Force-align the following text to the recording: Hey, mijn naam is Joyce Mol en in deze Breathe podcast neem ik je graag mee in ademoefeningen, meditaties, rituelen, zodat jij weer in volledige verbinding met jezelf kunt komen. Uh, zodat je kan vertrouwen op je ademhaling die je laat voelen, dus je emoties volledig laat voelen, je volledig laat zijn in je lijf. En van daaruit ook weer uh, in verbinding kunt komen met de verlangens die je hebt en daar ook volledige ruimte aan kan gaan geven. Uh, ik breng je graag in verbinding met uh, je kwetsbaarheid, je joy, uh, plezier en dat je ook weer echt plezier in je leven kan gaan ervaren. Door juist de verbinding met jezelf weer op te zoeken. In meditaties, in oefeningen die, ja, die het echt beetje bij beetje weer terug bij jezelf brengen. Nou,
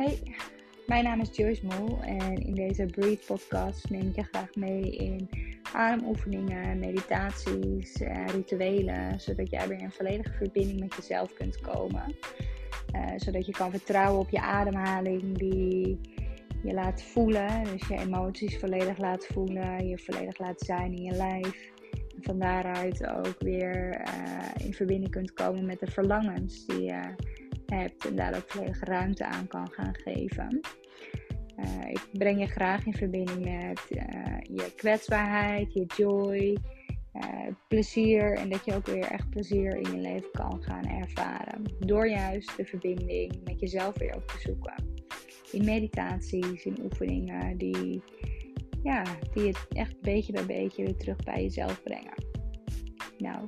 Hey, 0.00 0.22
mijn 0.86 1.04
naam 1.04 1.20
is 1.20 1.36
Joyce 1.36 1.66
Mol 1.66 1.98
en 2.02 2.36
in 2.36 2.54
deze 2.54 2.86
Breathe 2.86 3.26
podcast 3.26 3.90
neem 3.90 4.08
ik 4.08 4.16
je 4.16 4.22
graag 4.22 4.54
mee 4.54 4.90
in 4.90 5.28
ademoefeningen, 5.72 6.78
meditaties, 6.78 7.96
rituelen, 8.26 9.20
zodat 9.20 9.50
jij 9.50 9.68
weer 9.68 9.80
in 9.80 9.90
volledige 9.90 10.32
verbinding 10.32 10.80
met 10.80 10.94
jezelf 10.94 11.34
kunt 11.34 11.60
komen. 11.60 12.16
Uh, 12.94 13.06
zodat 13.16 13.46
je 13.46 13.52
kan 13.52 13.70
vertrouwen 13.70 14.20
op 14.20 14.30
je 14.30 14.40
ademhaling 14.40 15.38
die 15.38 16.00
je 16.62 16.72
laat 16.72 17.02
voelen, 17.02 17.64
dus 17.64 17.88
je 17.88 17.98
emoties 17.98 18.58
volledig 18.58 18.98
laat 18.98 19.26
voelen, 19.26 19.88
je 19.88 19.98
volledig 19.98 20.38
laat 20.38 20.60
zijn 20.60 20.92
in 20.92 21.02
je 21.02 21.16
lijf. 21.16 21.70
En 21.90 22.22
van 22.22 22.38
daaruit 22.38 23.06
ook 23.06 23.36
weer 23.38 24.00
uh, 24.00 24.66
in 24.66 24.74
verbinding 24.74 25.10
kunt 25.10 25.32
komen 25.32 25.66
met 25.66 25.80
de 25.80 25.90
verlangens 25.90 26.66
die 26.66 26.82
je 26.82 27.14
hebt 27.70 28.06
en 28.06 28.16
daar 28.16 28.36
ook 28.36 28.50
volledige 28.50 28.84
ruimte 28.84 29.24
aan 29.24 29.46
kan 29.46 29.70
gaan 29.70 29.94
geven. 29.94 30.60
Uh, 31.58 31.90
ik 31.90 32.08
breng 32.12 32.40
je 32.40 32.46
graag 32.46 32.86
in 32.86 32.94
verbinding 32.94 33.44
met 33.44 33.80
uh, 33.90 34.38
je 34.42 34.72
kwetsbaarheid, 34.76 35.72
je 35.72 35.84
joy, 35.96 36.56
uh, 37.14 37.54
plezier 37.68 38.36
en 38.36 38.48
dat 38.48 38.64
je 38.64 38.74
ook 38.74 38.86
weer 38.86 39.04
echt 39.04 39.30
plezier 39.30 39.76
in 39.76 39.92
je 39.92 40.00
leven 40.00 40.30
kan 40.32 40.62
gaan 40.62 40.84
ervaren. 40.84 41.62
Door 41.78 42.08
juist 42.08 42.56
de 42.56 42.64
verbinding 42.64 43.40
met 43.44 43.60
jezelf 43.60 43.98
weer 43.98 44.14
op 44.14 44.28
te 44.28 44.40
zoeken. 44.40 44.74
In 45.52 45.64
meditaties, 45.64 46.64
in 46.64 46.78
oefeningen 46.82 47.56
die, 47.56 48.02
ja, 48.82 49.02
die 49.34 49.46
het 49.46 49.66
echt 49.68 50.00
beetje 50.00 50.32
bij 50.32 50.46
beetje 50.46 50.84
weer 50.84 50.96
terug 50.96 51.16
bij 51.16 51.42
jezelf 51.42 51.82
brengen. 51.82 52.28
Nou, 53.18 53.46